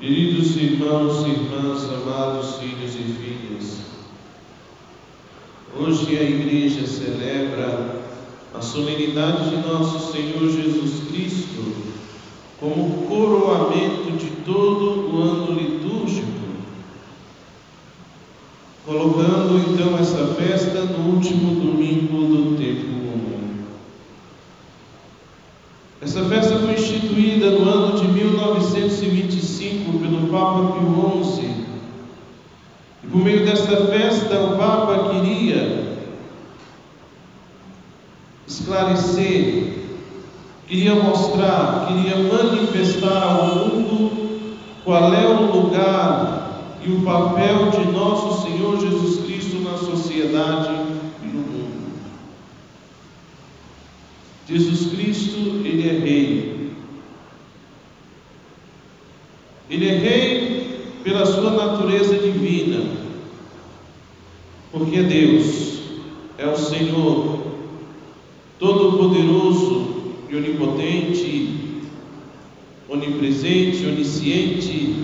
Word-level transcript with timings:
Queridos 0.00 0.54
irmãos 0.54 1.26
e 1.26 1.30
irmãs, 1.30 1.82
amados 1.90 2.54
filhos 2.58 2.94
e 2.94 3.02
filhas, 3.18 3.78
hoje 5.76 6.16
a 6.16 6.22
igreja 6.22 6.86
celebra 6.86 8.00
a 8.54 8.62
solenidade 8.62 9.50
de 9.50 9.56
nosso 9.56 10.12
Senhor 10.12 10.48
Jesus 10.48 11.08
Cristo 11.08 11.74
como 12.60 13.08
coroamento 13.08 14.12
de 14.12 14.30
todo 14.44 15.16
o 15.16 15.20
ano 15.20 15.52
litúrgico, 15.58 16.28
colocando 18.86 19.58
então 19.68 19.98
essa 19.98 20.28
festa 20.34 20.84
no 20.84 21.16
último 21.16 21.56
domingo 21.60 22.20
do 22.20 22.56
tempo 22.56 22.82
comum. 22.82 23.08
Essa 26.00 26.24
festa 26.26 26.56
foi 26.60 26.74
instituída 26.74 27.50
no 27.50 27.68
ano 27.68 27.98
de 27.98 28.06
1925 28.06 29.98
pelo 29.98 30.28
Papa 30.28 30.78
Pio 30.78 31.24
XI. 31.24 31.54
E 33.02 33.06
por 33.08 33.18
meio 33.18 33.44
desta 33.44 33.86
festa, 33.86 34.38
o 34.38 34.56
Papa 34.56 35.10
queria 35.10 35.98
queria 40.88 40.94
mostrar, 40.94 41.86
queria 41.88 42.16
manifestar 42.16 43.22
ao 43.22 43.56
mundo 43.56 44.56
qual 44.84 45.12
é 45.12 45.26
o 45.26 45.52
lugar 45.52 46.78
e 46.84 46.92
o 46.92 47.02
papel 47.02 47.70
de 47.70 47.90
nosso 47.90 48.42
Senhor 48.42 48.80
Jesus 48.80 49.24
Cristo 49.24 49.60
na 49.60 49.76
sociedade 49.76 50.70
e 51.22 51.26
no 51.26 51.40
mundo. 51.40 51.92
Jesus 54.48 54.92
Cristo, 54.92 55.62
Ele 55.64 55.88
é 55.88 55.92
Rei. 55.92 56.70
Ele 59.68 59.88
é 59.88 59.98
Rei 59.98 61.00
pela 61.04 61.26
sua 61.26 61.50
natureza 61.50 62.16
divina, 62.18 62.82
porque 64.72 64.98
é 64.98 65.02
Deus, 65.02 65.78
é 66.38 66.46
o 66.46 66.56
Senhor, 66.56 67.38
Todo-Poderoso 68.58 69.98
e 70.28 70.36
Onipotente, 71.18 71.68
Onipresente, 72.88 73.86
Onisciente, 73.86 74.94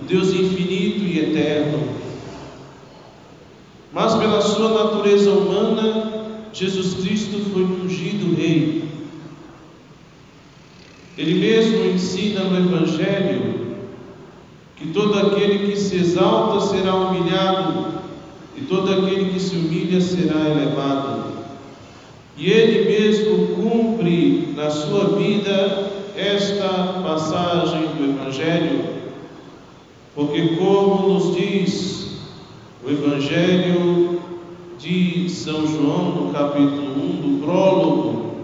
o 0.00 0.04
Deus 0.06 0.28
infinito 0.28 1.04
e 1.04 1.18
eterno. 1.18 1.88
Mas 3.92 4.14
pela 4.14 4.40
sua 4.40 4.84
natureza 4.84 5.30
humana, 5.30 6.12
Jesus 6.52 6.94
Cristo 6.94 7.38
foi 7.52 7.62
ungido 7.62 8.34
Rei. 8.36 8.84
Ele 11.16 11.34
mesmo 11.34 11.84
ensina 11.84 12.44
no 12.44 12.56
Evangelho 12.56 13.76
que 14.76 14.88
todo 14.88 15.16
aquele 15.18 15.70
que 15.70 15.76
se 15.78 15.96
exalta 15.96 16.66
será 16.66 16.94
humilhado 16.94 17.94
e 18.56 18.62
todo 18.62 18.92
aquele 18.92 19.32
que 19.32 19.38
se 19.38 19.54
humilha 19.54 20.00
será 20.00 20.48
elevado. 20.48 21.34
E 22.36 22.50
ele 22.50 22.90
mesmo 22.90 23.23
cumpre 23.54 24.52
na 24.56 24.70
sua 24.70 25.16
vida 25.16 25.90
esta 26.16 27.00
passagem 27.02 27.86
do 27.96 28.04
Evangelho, 28.10 28.84
porque, 30.14 30.56
como 30.56 31.08
nos 31.08 31.34
diz 31.34 32.18
o 32.84 32.90
Evangelho 32.90 34.20
de 34.78 35.28
São 35.28 35.66
João, 35.66 36.10
no 36.10 36.32
capítulo 36.32 36.92
1 36.92 37.20
do 37.20 37.44
prólogo, 37.44 38.34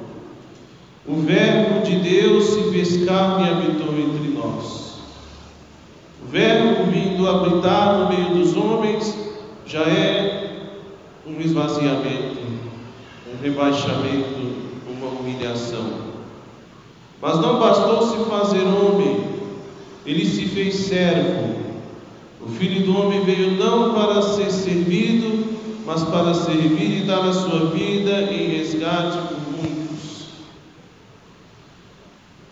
o 1.06 1.14
Verbo 1.16 1.82
de 1.84 1.96
Deus 1.96 2.44
se 2.44 2.70
fez 2.70 3.04
carne 3.04 3.46
e 3.46 3.50
habitou 3.50 3.94
entre 3.98 4.28
nós. 4.32 5.00
O 6.22 6.30
Verbo 6.30 6.90
vindo 6.90 7.28
habitar 7.28 7.98
no 7.98 8.08
meio 8.08 8.34
dos 8.34 8.56
homens 8.56 9.16
já 9.66 9.82
é 9.82 10.70
um 11.26 11.40
esvaziamento, 11.40 12.38
um 13.28 13.42
rebaixamento, 13.42 14.69
humilhação. 15.30 16.10
Mas 17.20 17.38
não 17.40 17.58
bastou 17.58 18.08
se 18.08 18.30
fazer 18.30 18.64
homem, 18.64 19.24
ele 20.06 20.24
se 20.24 20.46
fez 20.46 20.74
servo. 20.74 21.60
O 22.40 22.48
Filho 22.48 22.84
do 22.86 22.98
Homem 22.98 23.22
veio 23.24 23.52
não 23.52 23.92
para 23.92 24.22
ser 24.22 24.50
servido, 24.50 25.44
mas 25.86 26.02
para 26.04 26.32
servir 26.32 27.02
e 27.02 27.06
dar 27.06 27.20
a 27.20 27.32
sua 27.32 27.66
vida 27.66 28.22
em 28.32 28.56
resgate 28.56 29.18
por 29.28 29.38
muitos. 29.58 30.28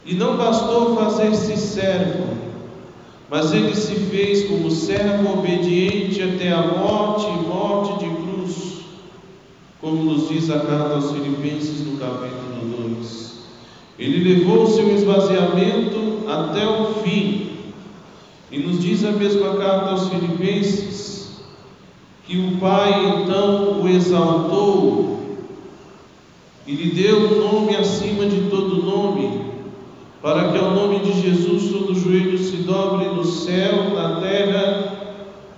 E 0.05 0.15
não 0.15 0.37
bastou 0.37 0.95
fazer-se 0.97 1.56
servo, 1.56 2.37
mas 3.31 3.53
ele 3.53 3.75
se 3.75 3.95
fez 3.95 4.47
como 4.49 4.71
servo 4.71 5.39
obediente 5.39 6.22
até 6.22 6.53
a 6.53 6.62
morte 6.62 7.27
e 7.27 7.49
morte 7.49 8.05
de 8.05 8.10
cruz, 8.10 8.28
como 9.81 10.05
nos 10.05 10.28
diz 10.28 10.50
a 10.50 10.61
carta 10.61 10.94
aos 10.94 11.12
Filipenses 11.12 11.87
no 11.87 11.99
capítulo 11.99 12.89
2. 12.99 13.39
Ele 13.99 14.34
levou 14.34 14.65
o 14.65 14.66
seu 14.66 14.94
esvaziamento 14.94 16.28
até 16.28 16.66
o 16.66 16.94
fim, 17.03 17.50
e 18.50 18.59
nos 18.59 18.81
diz 18.81 19.05
a 19.05 19.12
mesma 19.12 19.56
carta 19.56 19.91
aos 19.91 20.09
Filipenses 20.09 21.43
que 22.25 22.39
o 22.39 22.59
Pai 22.59 23.22
então 23.22 23.81
o 23.81 23.89
exaltou 23.89 25.19
e 26.66 26.75
lhe 26.75 26.91
deu 26.91 27.16
um 27.16 27.53
nome 27.53 27.77
acima 27.77 28.27
de 28.27 28.50
todo 28.50 28.83
nome, 28.83 29.47
para 30.21 30.53
que 30.53 30.59
ao 30.59 30.72
nome 30.72 30.99
de 31.00 31.22
Jesus 31.22 31.72
todo 31.72 31.95
joelho 31.95 32.37
se 32.37 32.56
dobre 32.59 33.06
no 33.06 33.25
céu, 33.25 33.95
na 33.95 34.21
terra 34.21 34.99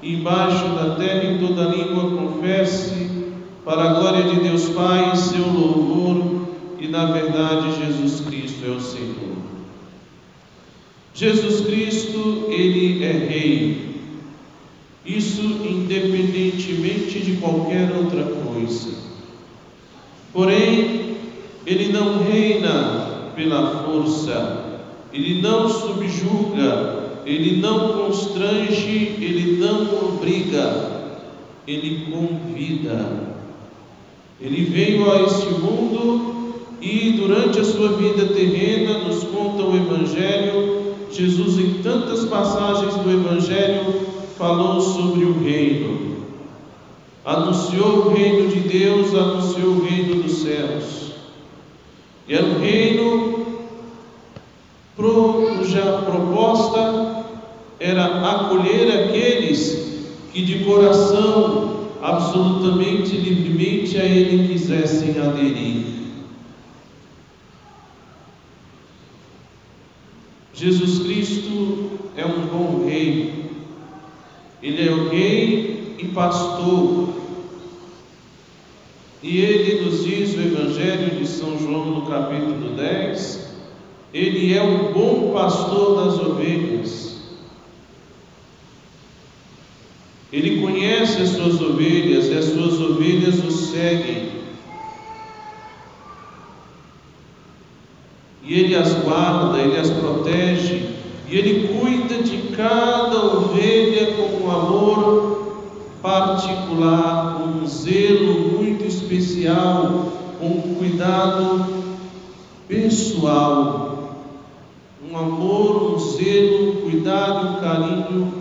embaixo 0.02 0.68
da 0.68 0.94
terra, 0.94 1.24
e 1.24 1.38
toda 1.38 1.74
língua 1.74 2.10
confesse, 2.10 3.19
para 3.64 3.82
a 3.82 3.94
glória 3.94 4.22
de 4.24 4.40
Deus 4.40 4.70
Pai, 4.70 5.14
seu 5.16 5.46
louvor, 5.46 6.48
e 6.78 6.88
na 6.88 7.06
verdade 7.06 7.76
Jesus 7.84 8.20
Cristo 8.22 8.64
é 8.66 8.70
o 8.70 8.80
Senhor. 8.80 9.36
Jesus 11.12 11.66
Cristo, 11.66 12.46
Ele 12.48 13.04
é 13.04 13.12
Rei, 13.12 13.90
isso 15.04 15.42
independentemente 15.42 17.20
de 17.20 17.36
qualquer 17.36 17.94
outra 17.94 18.24
coisa. 18.24 18.90
Porém, 20.32 21.16
Ele 21.66 21.92
não 21.92 22.22
reina 22.22 23.32
pela 23.34 23.84
força, 23.84 24.86
Ele 25.12 25.42
não 25.42 25.68
subjuga, 25.68 27.22
Ele 27.26 27.60
não 27.60 28.04
constrange, 28.04 29.16
Ele 29.20 29.58
não 29.58 29.82
obriga, 30.08 31.10
Ele 31.66 32.06
convida. 32.10 33.29
Ele 34.40 34.64
veio 34.64 35.10
a 35.12 35.22
este 35.22 35.48
mundo 35.54 36.54
e 36.80 37.12
durante 37.12 37.60
a 37.60 37.64
sua 37.64 37.88
vida 37.90 38.26
terrena, 38.34 38.98
nos 39.00 39.22
conta 39.24 39.62
o 39.62 39.76
Evangelho, 39.76 40.94
Jesus, 41.10 41.58
em 41.58 41.82
tantas 41.82 42.24
passagens 42.24 42.94
do 42.94 43.10
Evangelho, 43.10 43.92
falou 44.38 44.80
sobre 44.80 45.24
o 45.24 45.38
reino. 45.42 46.16
Anunciou 47.24 48.06
o 48.06 48.14
reino 48.14 48.48
de 48.48 48.60
Deus, 48.60 49.14
anunciou 49.14 49.72
o 49.72 49.84
reino 49.84 50.22
dos 50.22 50.38
céus. 50.38 51.12
E 52.26 52.34
era 52.34 52.46
um 52.46 52.60
reino 52.60 53.30
cuja 54.96 56.02
proposta 56.04 57.24
era 57.78 58.04
acolher 58.04 59.04
aqueles 59.04 60.04
que 60.32 60.42
de 60.42 60.64
coração 60.64 61.79
absolutamente 62.02 63.16
livremente 63.16 63.98
a 63.98 64.04
Ele 64.04 64.48
quisessem 64.48 65.18
aderir. 65.18 65.90
Jesus 70.60 70.98
Cristo 71.04 71.90
é 72.14 72.26
um 72.26 72.46
bom 72.46 72.84
rei, 72.86 73.46
ele 74.62 74.88
é 74.88 74.92
o 74.92 75.08
rei 75.08 75.96
e 75.98 76.04
pastor. 76.08 77.08
E 79.22 79.38
ele 79.38 79.82
nos 79.82 80.04
diz 80.04 80.36
no 80.36 80.42
Evangelho 80.42 81.18
de 81.18 81.26
São 81.26 81.58
João, 81.58 81.86
no 81.86 82.06
capítulo 82.10 82.76
10, 82.76 83.54
ele 84.12 84.52
é 84.52 84.62
o 84.62 84.92
bom 84.92 85.32
pastor 85.32 86.04
das 86.04 86.18
ovelhas. 86.18 87.19
Ele 90.32 90.60
conhece 90.60 91.22
as 91.22 91.30
suas 91.30 91.60
ovelhas 91.60 92.26
e 92.28 92.38
as 92.38 92.44
suas 92.44 92.80
ovelhas 92.80 93.44
o 93.44 93.50
seguem. 93.50 94.30
E 98.44 98.54
ele 98.54 98.76
as 98.76 98.94
guarda, 99.02 99.58
ele 99.58 99.76
as 99.76 99.90
protege, 99.90 100.88
e 101.28 101.36
ele 101.36 101.68
cuida 101.68 102.22
de 102.22 102.54
cada 102.56 103.24
ovelha 103.24 104.14
com 104.14 104.44
um 104.44 104.50
amor 104.50 105.66
particular, 106.00 107.36
com 107.36 107.62
um 107.62 107.66
zelo 107.66 108.56
muito 108.56 108.84
especial, 108.84 110.12
com 110.38 110.46
um 110.46 110.74
cuidado 110.76 111.66
pessoal, 112.68 114.16
um 115.10 115.18
amor, 115.18 115.94
um 115.94 115.98
zelo, 115.98 116.70
um 116.70 116.76
cuidado 116.82 117.48
um 117.48 117.60
carinho 117.60 118.39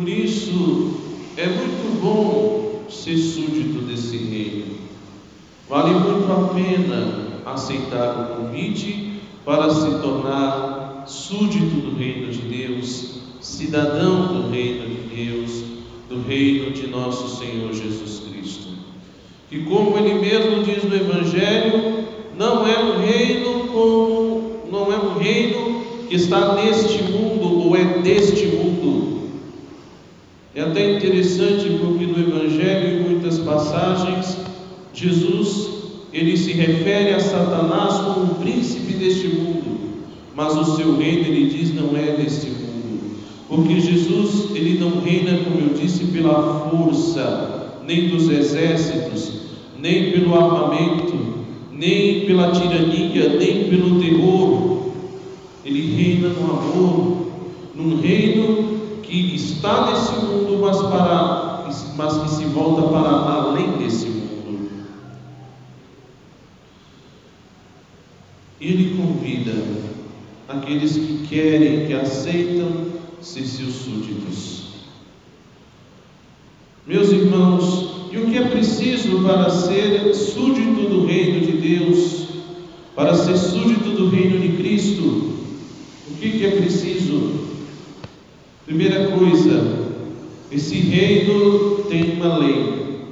Por 0.00 0.08
isso, 0.08 0.94
é 1.36 1.44
muito 1.44 2.00
bom 2.00 2.84
ser 2.88 3.18
súdito 3.18 3.82
desse 3.82 4.16
reino. 4.16 4.78
Vale 5.68 5.90
muito 5.90 6.32
a 6.32 6.54
pena 6.54 7.42
aceitar 7.44 8.18
o 8.18 8.36
convite 8.36 9.20
para 9.44 9.68
se 9.68 9.90
tornar 10.00 11.04
súdito 11.06 11.82
do 11.82 11.98
reino 11.98 12.32
de 12.32 12.38
Deus, 12.38 13.10
cidadão 13.42 14.28
do 14.28 14.48
reino 14.48 14.86
de 14.88 15.14
Deus, 15.14 15.64
do 16.08 16.26
reino 16.26 16.70
de 16.70 16.86
nosso 16.86 17.36
Senhor 17.36 17.70
Jesus 17.70 18.22
Cristo. 18.26 18.68
E 19.52 19.58
como 19.58 19.98
ele 19.98 20.14
mesmo 20.14 20.62
diz 20.62 20.82
no 20.82 20.96
Evangelho, 20.96 22.06
não 22.38 22.66
é 22.66 22.82
um 22.82 23.04
reino 23.04 23.68
como 23.68 24.60
não 24.72 24.90
é 24.90 24.96
um 24.96 25.18
reino 25.18 25.84
que 26.08 26.16
está 26.16 26.54
neste 26.54 27.02
mundo 27.02 27.66
ou 27.66 27.76
é 27.76 27.98
deste 27.98 28.46
mundo. 28.46 28.79
É 30.52 30.62
até 30.62 30.96
interessante 30.96 31.78
porque 31.80 32.06
no 32.06 32.18
Evangelho, 32.18 32.98
em 32.98 33.08
muitas 33.08 33.38
passagens, 33.38 34.36
Jesus 34.92 35.68
ele 36.12 36.36
se 36.36 36.52
refere 36.52 37.14
a 37.14 37.20
Satanás 37.20 38.00
como 38.00 38.32
o 38.32 38.34
príncipe 38.36 38.94
deste 38.94 39.28
mundo, 39.28 39.78
mas 40.34 40.56
o 40.56 40.76
seu 40.76 40.96
reino 40.96 41.28
ele 41.28 41.50
diz 41.50 41.72
não 41.72 41.96
é 41.96 42.16
deste 42.16 42.48
mundo, 42.48 43.20
porque 43.48 43.78
Jesus 43.78 44.50
ele 44.56 44.76
não 44.80 45.00
reina, 45.00 45.38
como 45.44 45.60
eu 45.60 45.74
disse, 45.74 46.06
pela 46.06 46.68
força, 46.68 47.76
nem 47.86 48.08
dos 48.08 48.28
exércitos, 48.28 49.32
nem 49.80 50.10
pelo 50.10 50.34
armamento, 50.34 51.14
nem 51.72 52.26
pela 52.26 52.50
tirania, 52.50 53.36
nem 53.38 53.68
pelo 53.68 54.00
terror. 54.00 54.80
Ele 55.64 55.94
reina 55.94 56.28
no 56.30 56.50
amor, 56.50 57.26
num 57.76 58.00
reino 58.00 58.79
que 59.10 59.34
está 59.34 59.90
nesse 59.90 60.12
mundo, 60.24 60.60
mas 60.60 60.80
para 60.82 61.50
mas 61.96 62.18
que 62.18 62.30
se 62.30 62.44
volta 62.46 62.82
para 62.88 63.08
além 63.08 63.72
desse 63.78 64.06
mundo. 64.06 64.70
Ele 68.60 68.96
convida 68.96 69.52
aqueles 70.48 70.92
que 70.92 71.26
querem, 71.28 71.86
que 71.86 71.94
aceitam 71.94 72.86
ser 73.20 73.44
seus 73.44 73.74
súditos. 73.74 74.60
Meus 76.86 77.10
irmãos, 77.10 78.08
e 78.10 78.18
o 78.18 78.26
que 78.26 78.38
é 78.38 78.48
preciso 78.48 79.22
para 79.22 79.50
ser 79.50 80.14
súdito 80.14 80.88
do 80.88 81.06
reino 81.06 81.40
de 81.46 81.52
Deus, 81.52 82.26
para 82.94 83.14
ser 83.14 83.36
súdito 83.36 83.90
do 83.90 84.08
reino 84.08 84.40
de 84.40 84.56
Cristo? 84.56 85.02
O 86.10 86.14
que, 86.18 86.30
que 86.30 86.46
é 86.46 86.50
preciso? 86.50 87.49
Primeira 88.70 89.08
coisa, 89.08 89.88
esse 90.52 90.76
reino 90.76 91.84
tem 91.88 92.12
uma 92.12 92.38
lei. 92.38 93.08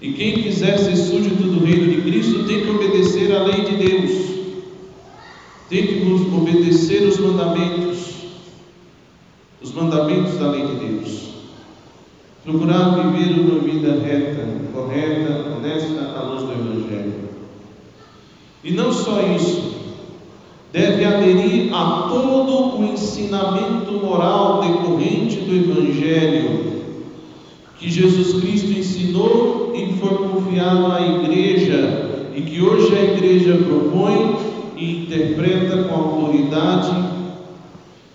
E 0.00 0.14
quem 0.14 0.32
quiser 0.32 0.78
ser 0.78 0.96
súdito 0.96 1.42
do 1.42 1.62
reino 1.62 1.92
de 1.92 2.00
Cristo 2.00 2.44
tem 2.44 2.62
que 2.62 2.70
obedecer 2.70 3.36
à 3.36 3.42
lei 3.42 3.66
de 3.66 3.76
Deus 3.76 4.28
tem 5.68 5.86
que 5.86 6.34
obedecer 6.34 7.02
os 7.02 7.18
mandamentos, 7.18 8.14
os 9.60 9.72
mandamentos 9.74 10.38
da 10.38 10.52
lei 10.52 10.66
de 10.66 10.74
Deus. 10.76 11.28
Procurar 12.42 12.94
viver 12.94 13.38
uma 13.38 13.60
vida 13.60 14.00
reta, 14.02 14.48
correta, 14.72 15.54
honesta 15.54 16.00
à 16.16 16.22
luz 16.22 16.44
do 16.44 16.52
Evangelho. 16.52 17.28
E 18.64 18.70
não 18.72 18.90
só 18.90 19.20
isso, 19.36 19.67
deve 20.72 21.04
aderir 21.04 21.74
a 21.74 22.08
todo 22.08 22.78
o 22.78 22.84
ensinamento 22.92 23.92
moral 23.92 24.60
decorrente 24.60 25.36
do 25.36 25.54
Evangelho 25.54 26.68
que 27.78 27.88
Jesus 27.88 28.40
Cristo 28.40 28.72
ensinou 28.76 29.72
e 29.74 29.92
foi 29.94 30.28
confiado 30.28 30.86
à 30.86 31.00
igreja 31.00 32.30
e 32.34 32.42
que 32.42 32.60
hoje 32.60 32.94
a 32.94 33.04
igreja 33.04 33.56
propõe 33.56 34.36
e 34.76 35.04
interpreta 35.04 35.84
com 35.84 35.94
autoridade. 35.94 37.08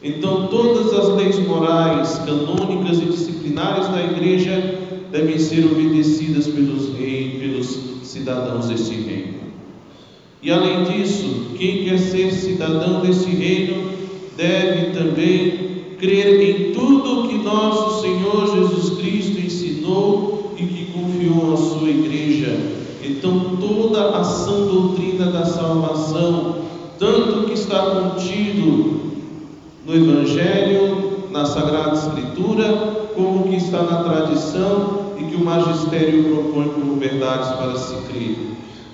Então, 0.02 0.48
todas 0.48 0.94
as 0.94 1.16
leis 1.16 1.40
morais, 1.40 2.22
canônicas 2.26 3.02
e 3.02 3.06
disciplinares 3.06 3.88
da 3.88 4.04
igreja 4.04 4.80
devem 5.12 5.40
ser 5.40 5.66
obedecidas 5.66 6.48
pelos 6.48 6.94
reis, 6.98 7.40
pelos 7.40 7.80
cidadãos 8.04 8.68
deste 8.68 8.96
reino. 8.96 9.43
E 10.44 10.52
além 10.52 10.84
disso, 10.84 11.48
quem 11.58 11.86
quer 11.86 11.98
ser 11.98 12.32
cidadão 12.32 13.02
deste 13.02 13.30
reino 13.30 13.90
deve 14.36 14.92
também 14.92 15.74
crer 15.98 16.42
em 16.42 16.74
tudo 16.74 17.30
que 17.30 17.38
nosso 17.38 18.02
Senhor 18.02 18.54
Jesus 18.54 18.98
Cristo 18.98 19.40
ensinou 19.40 20.54
e 20.58 20.64
que 20.64 20.92
confiou 20.92 21.54
à 21.54 21.58
sua 21.58 21.90
igreja 21.90 22.84
então, 23.06 23.58
toda 23.60 24.18
a 24.18 24.24
sã 24.24 24.66
doutrina 24.66 25.26
da 25.26 25.46
salvação, 25.46 26.56
tanto 26.98 27.46
que 27.46 27.54
está 27.54 27.82
contido 27.82 29.12
no 29.86 29.94
Evangelho, 29.94 31.28
na 31.30 31.46
Sagrada 31.46 31.96
Escritura, 31.96 33.10
como 33.14 33.50
que 33.50 33.58
está 33.58 33.84
na 33.84 34.04
tradição 34.04 35.14
e 35.20 35.26
que 35.26 35.36
o 35.36 35.44
magistério 35.44 36.24
propõe 36.24 36.70
como 36.70 36.96
verdades 36.96 37.50
para 37.58 37.76
se 37.76 37.96
crer. 38.08 38.38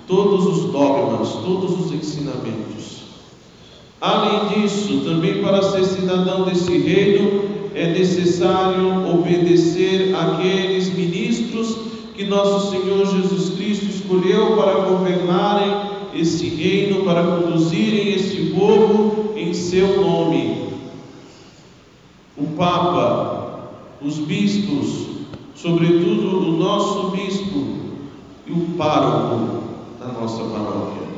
Todos 0.10 0.48
os 0.48 0.72
dogmas, 0.72 1.34
todos 1.46 1.86
os 1.86 1.94
ensinamentos. 1.94 3.04
Além 4.02 4.64
disso, 4.64 5.02
também 5.06 5.40
para 5.40 5.62
ser 5.62 5.86
cidadão 5.86 6.46
desse 6.46 6.76
reino, 6.80 7.44
é 7.76 7.92
necessário 7.92 9.08
obedecer 9.08 10.16
àqueles 10.16 10.92
ministros 10.96 11.78
que 12.16 12.26
nosso 12.26 12.72
Senhor 12.72 13.06
Jesus 13.06 13.52
Cristo 13.52 13.86
escolheu 13.86 14.56
para 14.56 14.80
governarem 14.86 15.92
esse 16.16 16.50
reino, 16.50 17.04
para 17.04 17.22
conduzirem 17.24 18.16
este 18.16 18.48
povo 18.48 19.34
em 19.38 19.54
seu 19.54 20.02
nome. 20.02 20.70
O 22.36 22.48
Papa, 22.58 23.70
os 24.02 24.18
bispos, 24.18 25.06
sobretudo 25.54 26.50
o 26.50 26.58
nosso 26.58 27.12
bispo 27.12 27.64
e 28.48 28.52
o 28.52 28.76
pároco 28.76 29.59
da 30.00 30.07
nossa 30.07 30.44
paróquia. 30.44 31.10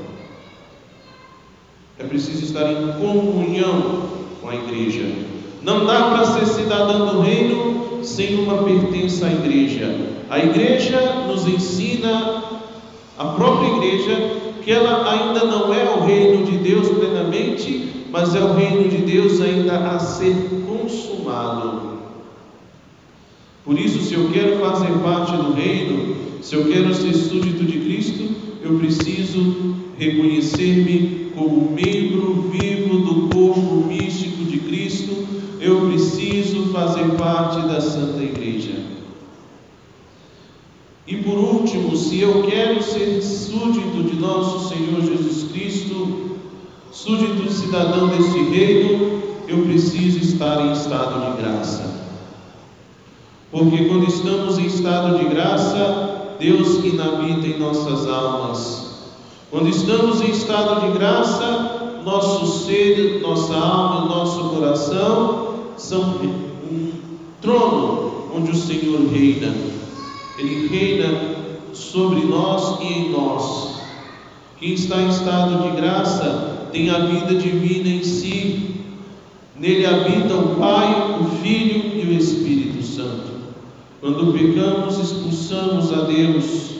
É 1.99 2.03
preciso 2.03 2.45
estar 2.45 2.71
em 2.71 2.93
comunhão 2.93 4.09
com 4.41 4.49
a 4.49 4.55
igreja. 4.55 5.05
Não 5.61 5.85
dá 5.85 6.09
para 6.09 6.25
ser 6.25 6.45
cidadão 6.47 7.13
do 7.13 7.21
reino 7.21 8.03
sem 8.03 8.39
uma 8.39 8.63
pertença 8.63 9.27
à 9.27 9.31
igreja. 9.31 9.95
A 10.29 10.39
igreja 10.39 11.25
nos 11.27 11.47
ensina, 11.47 12.43
a 13.17 13.25
própria 13.25 13.77
igreja, 13.77 14.41
que 14.63 14.71
ela 14.71 15.11
ainda 15.11 15.45
não 15.45 15.71
é 15.73 15.83
o 15.83 16.03
reino 16.03 16.45
de 16.45 16.57
Deus 16.57 16.89
plenamente, 16.89 18.07
mas 18.09 18.35
é 18.35 18.39
o 18.39 18.53
reino 18.53 18.89
de 18.89 18.97
Deus 18.97 19.39
ainda 19.39 19.77
a 19.77 19.99
ser 19.99 20.35
consumado. 20.67 21.99
Por 23.63 23.77
isso, 23.79 24.01
se 24.01 24.15
eu 24.15 24.29
quero 24.31 24.57
fazer 24.57 24.91
parte 25.03 25.33
do 25.33 25.53
reino, 25.53 26.15
se 26.41 26.55
eu 26.55 26.65
quero 26.65 26.93
ser 26.95 27.13
súdito 27.13 27.63
de 27.63 27.79
Cristo, 27.79 28.50
eu 28.63 28.77
preciso 28.77 29.75
reconhecer-me 29.97 31.31
como 31.35 31.71
membro 31.71 32.51
vivo 32.51 32.99
do 32.99 33.29
corpo 33.29 33.87
místico 33.87 34.43
de 34.45 34.59
Cristo, 34.59 35.27
eu 35.59 35.87
preciso 35.87 36.71
fazer 36.71 37.11
parte 37.17 37.61
da 37.67 37.81
Santa 37.81 38.21
Igreja. 38.21 38.73
E 41.07 41.15
por 41.17 41.37
último, 41.37 41.95
se 41.95 42.19
eu 42.19 42.43
quero 42.43 42.81
ser 42.81 43.21
súdito 43.21 44.03
de 44.03 44.15
nosso 44.15 44.69
Senhor 44.69 45.01
Jesus 45.01 45.51
Cristo, 45.51 46.37
súdito 46.91 47.51
cidadão 47.51 48.07
deste 48.07 48.39
reino, 48.43 49.21
eu 49.47 49.63
preciso 49.63 50.19
estar 50.19 50.65
em 50.65 50.71
estado 50.71 51.31
de 51.35 51.41
graça. 51.41 51.91
Porque 53.51 53.85
quando 53.85 54.07
estamos 54.07 54.57
em 54.57 54.65
estado 54.65 55.17
de 55.17 55.25
graça, 55.25 56.10
Deus 56.41 56.83
inabita 56.83 57.45
em 57.45 57.59
nossas 57.59 58.07
almas. 58.07 58.95
Quando 59.51 59.69
estamos 59.69 60.21
em 60.21 60.31
estado 60.31 60.81
de 60.81 60.97
graça, 60.97 62.01
nosso 62.03 62.65
ser, 62.65 63.21
nossa 63.21 63.53
alma, 63.53 64.07
nosso 64.07 64.49
coração 64.49 65.53
são 65.77 66.01
um 66.01 66.93
trono 67.39 68.31
onde 68.35 68.49
o 68.49 68.55
Senhor 68.55 69.07
reina. 69.11 69.53
Ele 70.39 70.67
reina 70.67 71.35
sobre 71.73 72.21
nós 72.25 72.81
e 72.81 72.87
em 72.87 73.11
nós. 73.11 73.75
Quem 74.57 74.73
está 74.73 74.99
em 74.99 75.09
estado 75.09 75.61
de 75.61 75.79
graça 75.79 76.69
tem 76.71 76.89
a 76.89 77.05
vida 77.05 77.35
divina 77.35 77.87
em 77.87 78.03
si. 78.03 78.77
Nele 79.55 79.85
habita 79.85 80.33
o 80.33 80.55
Pai, 80.55 81.19
o 81.21 81.43
Filho 81.43 82.01
e 82.01 82.07
o 82.07 82.17
Espírito 82.17 82.81
Santo. 82.81 83.30
Quando 84.01 84.33
pecamos, 84.33 84.97
expulsamos 84.97 85.93
a 85.93 86.01
Deus. 86.05 86.71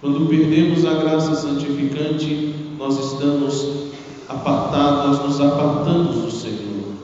Quando 0.00 0.28
perdemos 0.28 0.84
a 0.84 0.94
graça 0.94 1.36
santificante, 1.36 2.52
nós 2.76 2.98
estamos 2.98 3.92
apartados, 4.28 5.20
nós 5.20 5.24
nos 5.24 5.40
apartamos 5.40 6.16
do 6.16 6.30
Senhor. 6.32 6.96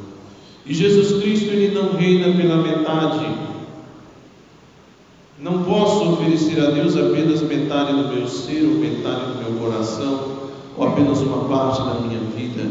E 0.66 0.74
Jesus 0.74 1.22
Cristo, 1.22 1.50
Ele 1.50 1.72
não 1.72 1.92
reina 1.92 2.36
pela 2.36 2.56
metade. 2.56 3.26
Não 5.38 5.62
posso 5.62 6.12
oferecer 6.12 6.60
a 6.60 6.70
Deus 6.70 6.96
apenas 6.96 7.42
metade 7.42 7.92
do 7.92 8.08
meu 8.08 8.26
ser, 8.26 8.64
ou 8.64 8.74
metade 8.74 9.20
do 9.20 9.38
meu 9.38 9.60
coração, 9.60 10.20
ou 10.76 10.88
apenas 10.88 11.20
uma 11.20 11.44
parte 11.44 11.80
da 11.80 11.94
minha 12.00 12.20
vida. 12.36 12.68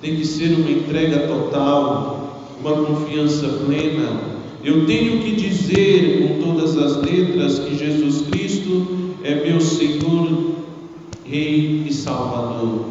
Tem 0.00 0.14
que 0.14 0.24
ser 0.24 0.54
uma 0.54 0.70
entrega 0.70 1.26
total, 1.26 2.38
uma 2.60 2.72
confiança 2.84 3.48
plena. 3.66 4.31
Eu 4.64 4.86
tenho 4.86 5.18
que 5.18 5.32
dizer 5.32 6.20
com 6.20 6.40
todas 6.40 6.78
as 6.78 7.02
letras 7.02 7.58
que 7.58 7.76
Jesus 7.76 8.28
Cristo 8.28 8.86
é 9.24 9.44
meu 9.44 9.60
Senhor, 9.60 10.52
Rei 11.24 11.82
e 11.84 11.92
Salvador. 11.92 12.86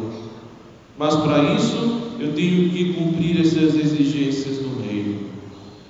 Mas 0.98 1.14
para 1.16 1.54
isso 1.54 2.00
eu 2.20 2.34
tenho 2.34 2.68
que 2.68 2.92
cumprir 2.92 3.40
essas 3.40 3.74
exigências 3.74 4.58
do 4.58 4.86
reino. 4.86 5.20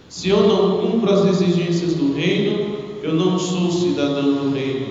Se 0.09 0.29
eu 0.29 0.47
não 0.47 0.79
cumpro 0.79 1.11
as 1.11 1.27
exigências 1.27 1.95
do 1.95 2.15
reino, 2.15 2.77
eu 3.03 3.15
não 3.15 3.37
sou 3.37 3.73
cidadão 3.73 4.35
do 4.35 4.55
reino, 4.55 4.87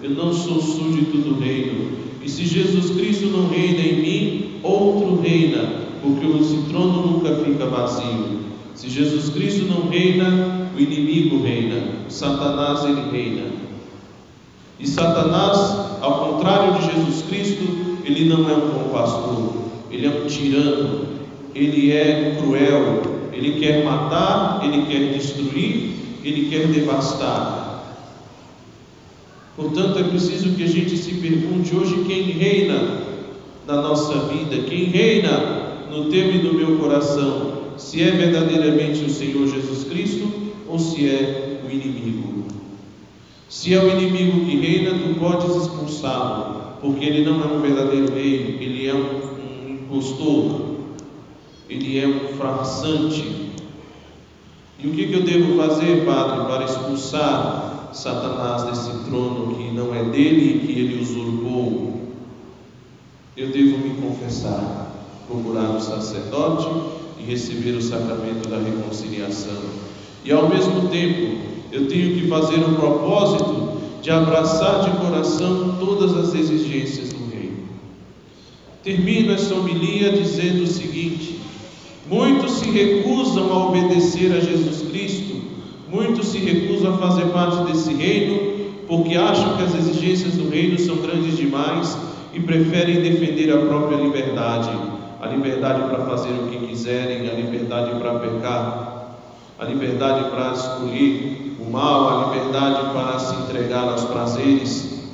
eu 0.00 0.10
não 0.10 0.32
sou 0.32 0.60
súdito 0.60 1.18
do 1.18 1.40
reino. 1.40 1.90
E 2.22 2.28
se 2.28 2.44
Jesus 2.44 2.90
Cristo 2.90 3.26
não 3.26 3.48
reina 3.48 3.80
em 3.80 4.00
mim, 4.00 4.44
outro 4.62 5.20
reina, 5.20 5.82
porque 6.00 6.24
o 6.24 6.62
trono 6.68 7.04
nunca 7.04 7.34
fica 7.34 7.66
vazio. 7.66 8.45
Se 8.76 8.90
Jesus 8.90 9.30
Cristo 9.30 9.64
não 9.64 9.88
reina, 9.88 10.68
o 10.76 10.78
inimigo 10.78 11.42
reina, 11.42 11.82
Satanás 12.10 12.84
ele 12.84 13.10
reina. 13.10 13.46
E 14.78 14.86
Satanás, 14.86 15.58
ao 16.02 16.32
contrário 16.32 16.74
de 16.74 16.92
Jesus 16.92 17.24
Cristo, 17.26 17.64
ele 18.04 18.26
não 18.26 18.48
é 18.50 18.52
um 18.52 18.68
bom 18.68 18.90
pastor, 18.92 19.54
ele 19.90 20.06
é 20.06 20.10
um 20.10 20.26
tirano, 20.26 21.06
ele 21.54 21.90
é 21.90 22.36
cruel, 22.38 23.02
ele 23.32 23.58
quer 23.58 23.82
matar, 23.82 24.60
ele 24.62 24.84
quer 24.84 25.10
destruir, 25.16 25.94
ele 26.22 26.50
quer 26.50 26.66
devastar. 26.66 27.82
Portanto, 29.56 29.98
é 29.98 30.02
preciso 30.02 30.50
que 30.50 30.64
a 30.64 30.68
gente 30.68 30.98
se 30.98 31.14
pergunte 31.14 31.74
hoje 31.74 32.04
quem 32.06 32.24
reina 32.24 33.00
na 33.66 33.80
nossa 33.80 34.18
vida, 34.26 34.68
quem 34.68 34.84
reina 34.84 35.86
no 35.90 36.10
teu 36.10 36.30
e 36.30 36.42
no 36.42 36.52
meu 36.52 36.76
coração, 36.76 37.45
se 37.78 38.02
é 38.02 38.10
verdadeiramente 38.10 39.04
o 39.04 39.10
Senhor 39.10 39.46
Jesus 39.46 39.84
Cristo 39.84 40.28
ou 40.68 40.78
se 40.78 41.08
é 41.08 41.60
o 41.64 41.70
inimigo. 41.70 42.44
Se 43.48 43.74
é 43.74 43.82
o 43.82 43.90
inimigo 43.90 44.44
que 44.44 44.56
reina, 44.56 44.98
tu 44.98 45.18
podes 45.20 45.54
expulsá-lo, 45.62 46.78
porque 46.80 47.04
ele 47.04 47.24
não 47.24 47.40
é 47.42 47.46
um 47.46 47.60
verdadeiro 47.60 48.12
rei, 48.12 48.58
ele 48.60 48.86
é 48.86 48.94
um 48.94 49.70
impostor, 49.70 50.76
ele 51.68 51.98
é 51.98 52.06
um 52.06 52.36
farsante. 52.36 53.52
E 54.78 54.86
o 54.86 54.92
que, 54.92 55.06
que 55.06 55.14
eu 55.14 55.22
devo 55.22 55.56
fazer, 55.56 56.04
Padre, 56.04 56.44
para 56.46 56.64
expulsar 56.64 57.90
Satanás 57.92 58.64
desse 58.64 59.04
trono 59.04 59.54
que 59.54 59.70
não 59.70 59.94
é 59.94 60.04
dele 60.04 60.56
e 60.56 60.66
que 60.66 60.72
ele 60.72 61.00
usurpou? 61.00 62.00
Eu 63.36 63.48
devo 63.48 63.78
me 63.78 63.90
confessar, 64.00 64.92
procurar 65.28 65.76
o 65.76 65.80
sacerdote 65.80 66.96
e 67.18 67.24
receber 67.24 67.72
o 67.72 67.82
sacramento 67.82 68.48
da 68.48 68.58
reconciliação. 68.58 69.62
E 70.24 70.32
ao 70.32 70.48
mesmo 70.48 70.88
tempo, 70.88 71.38
eu 71.72 71.86
tenho 71.88 72.14
que 72.14 72.28
fazer 72.28 72.56
o 72.56 72.74
propósito 72.74 73.80
de 74.02 74.10
abraçar 74.10 74.84
de 74.84 74.90
coração 74.98 75.76
todas 75.78 76.16
as 76.16 76.34
exigências 76.34 77.16
Termino 78.86 79.32
esta 79.32 79.52
homilia 79.52 80.12
dizendo 80.12 80.62
o 80.62 80.66
seguinte: 80.68 81.40
muitos 82.08 82.52
se 82.52 82.70
recusam 82.70 83.52
a 83.52 83.66
obedecer 83.66 84.30
a 84.32 84.38
Jesus 84.38 84.88
Cristo, 84.88 85.42
muitos 85.90 86.28
se 86.28 86.38
recusam 86.38 86.94
a 86.94 86.98
fazer 86.98 87.24
parte 87.32 87.64
desse 87.64 87.92
reino, 87.92 88.38
porque 88.86 89.16
acham 89.16 89.56
que 89.56 89.64
as 89.64 89.74
exigências 89.74 90.34
do 90.34 90.48
reino 90.48 90.78
são 90.78 90.98
grandes 90.98 91.36
demais 91.36 91.98
e 92.32 92.38
preferem 92.38 93.02
defender 93.02 93.52
a 93.52 93.58
própria 93.58 93.96
liberdade, 93.96 94.70
a 95.20 95.26
liberdade 95.26 95.88
para 95.88 96.04
fazer 96.04 96.30
o 96.30 96.48
que 96.48 96.66
quiserem, 96.66 97.28
a 97.28 97.34
liberdade 97.34 97.98
para 97.98 98.18
pecar, 98.18 99.16
a 99.58 99.64
liberdade 99.64 100.30
para 100.30 100.52
escolher 100.52 101.56
o 101.58 101.70
mal, 101.70 102.08
a 102.08 102.34
liberdade 102.34 102.92
para 102.92 103.18
se 103.18 103.34
entregar 103.42 103.88
aos 103.88 104.04
prazeres. 104.04 105.10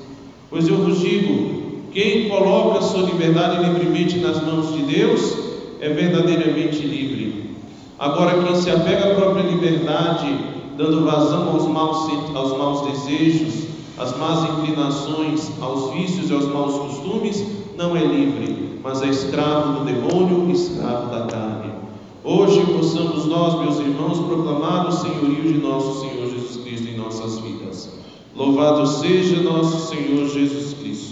Pois 0.50 0.66
eu 0.66 0.76
vos 0.76 0.98
digo, 0.98 1.62
quem 1.92 2.28
coloca 2.28 2.82
sua 2.82 3.02
liberdade 3.02 3.64
livremente 3.64 4.18
nas 4.18 4.42
mãos 4.42 4.72
de 4.72 4.82
Deus 4.82 5.36
é 5.80 5.88
verdadeiramente 5.88 6.78
livre. 6.78 7.56
Agora, 7.98 8.42
quem 8.42 8.56
se 8.56 8.70
apega 8.70 9.12
à 9.12 9.14
própria 9.14 9.42
liberdade, 9.42 10.36
dando 10.76 11.04
vazão 11.04 11.50
aos 11.50 11.66
maus, 11.68 12.08
aos 12.34 12.58
maus 12.58 12.80
desejos, 12.90 13.66
às 13.96 14.16
más 14.18 14.42
inclinações, 14.50 15.52
aos 15.60 15.92
vícios 15.92 16.28
e 16.28 16.34
aos 16.34 16.46
maus 16.46 16.74
costumes, 16.78 17.61
não 17.76 17.96
é 17.96 18.04
livre, 18.04 18.80
mas 18.82 19.02
é 19.02 19.08
escravo 19.08 19.80
do 19.80 19.84
demônio, 19.84 20.50
escravo 20.50 21.10
da 21.10 21.26
carne. 21.26 21.72
Hoje 22.24 22.64
possamos 22.66 23.26
nós, 23.26 23.60
meus 23.60 23.78
irmãos, 23.80 24.18
proclamar 24.20 24.88
o 24.88 24.92
senhorio 24.92 25.52
de 25.52 25.58
nosso 25.58 26.00
Senhor 26.00 26.30
Jesus 26.30 26.64
Cristo 26.64 26.88
em 26.88 26.96
nossas 26.96 27.38
vidas. 27.38 27.90
Louvado 28.34 28.86
seja 28.86 29.42
nosso 29.42 29.88
Senhor 29.88 30.28
Jesus 30.28 30.74
Cristo. 30.74 31.11